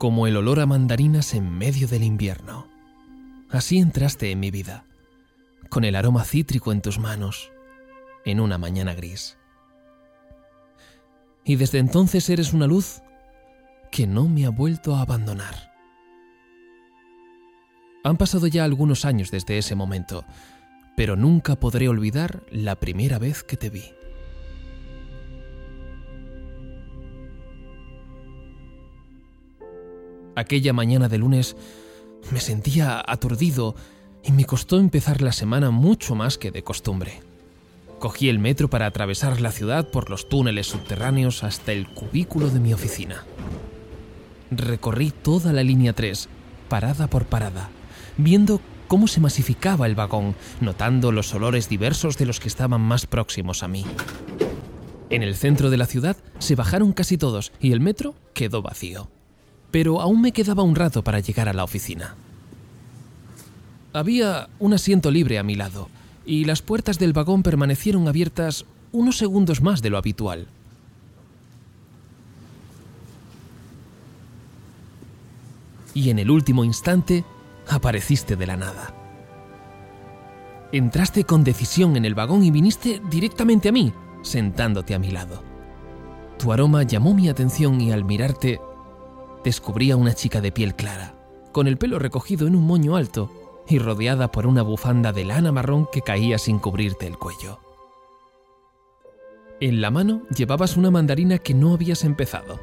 [0.00, 2.66] como el olor a mandarinas en medio del invierno.
[3.50, 4.86] Así entraste en mi vida,
[5.68, 7.52] con el aroma cítrico en tus manos,
[8.24, 9.36] en una mañana gris.
[11.44, 13.02] Y desde entonces eres una luz
[13.92, 15.70] que no me ha vuelto a abandonar.
[18.02, 20.24] Han pasado ya algunos años desde ese momento,
[20.96, 23.84] pero nunca podré olvidar la primera vez que te vi.
[30.40, 31.54] Aquella mañana de lunes
[32.32, 33.74] me sentía aturdido
[34.24, 37.20] y me costó empezar la semana mucho más que de costumbre.
[37.98, 42.58] Cogí el metro para atravesar la ciudad por los túneles subterráneos hasta el cubículo de
[42.58, 43.22] mi oficina.
[44.50, 46.30] Recorrí toda la línea 3,
[46.70, 47.68] parada por parada,
[48.16, 53.04] viendo cómo se masificaba el vagón, notando los olores diversos de los que estaban más
[53.04, 53.84] próximos a mí.
[55.10, 59.10] En el centro de la ciudad se bajaron casi todos y el metro quedó vacío
[59.70, 62.16] pero aún me quedaba un rato para llegar a la oficina.
[63.92, 65.88] Había un asiento libre a mi lado,
[66.24, 70.46] y las puertas del vagón permanecieron abiertas unos segundos más de lo habitual.
[75.92, 77.24] Y en el último instante
[77.68, 78.94] apareciste de la nada.
[80.72, 85.42] Entraste con decisión en el vagón y viniste directamente a mí, sentándote a mi lado.
[86.38, 88.60] Tu aroma llamó mi atención y al mirarte
[89.44, 91.14] descubrí a una chica de piel clara,
[91.52, 93.30] con el pelo recogido en un moño alto
[93.68, 97.60] y rodeada por una bufanda de lana marrón que caía sin cubrirte el cuello.
[99.60, 102.58] En la mano llevabas una mandarina que no habías empezado.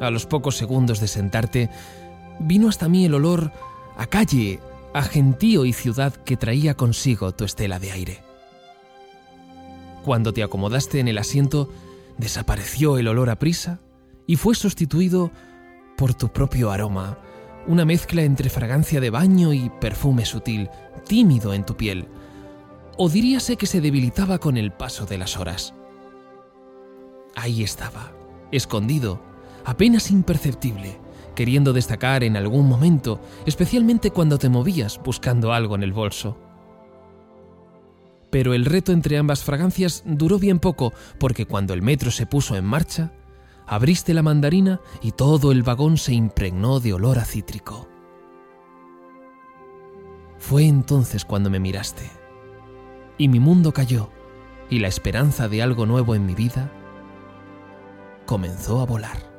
[0.00, 1.70] A los pocos segundos de sentarte,
[2.40, 3.52] vino hasta mí el olor
[3.96, 4.58] a calle,
[4.94, 8.18] a gentío y ciudad que traía consigo tu estela de aire.
[10.04, 11.68] Cuando te acomodaste en el asiento,
[12.18, 13.78] desapareció el olor a prisa
[14.26, 15.30] y fue sustituido
[16.02, 17.16] por tu propio aroma,
[17.68, 20.68] una mezcla entre fragancia de baño y perfume sutil,
[21.06, 22.08] tímido en tu piel.
[22.98, 25.74] O diríase que se debilitaba con el paso de las horas.
[27.36, 28.10] Ahí estaba,
[28.50, 29.22] escondido,
[29.64, 30.98] apenas imperceptible,
[31.36, 36.36] queriendo destacar en algún momento, especialmente cuando te movías buscando algo en el bolso.
[38.28, 42.56] Pero el reto entre ambas fragancias duró bien poco, porque cuando el metro se puso
[42.56, 43.12] en marcha,
[43.66, 47.88] Abriste la mandarina y todo el vagón se impregnó de olor a cítrico.
[50.38, 52.10] Fue entonces cuando me miraste,
[53.16, 54.10] y mi mundo cayó,
[54.68, 56.72] y la esperanza de algo nuevo en mi vida
[58.26, 59.31] comenzó a volar.